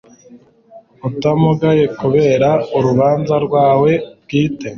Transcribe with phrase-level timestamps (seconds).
[1.07, 3.91] utamugaye kubera urubanza rwawe
[4.23, 4.67] bwite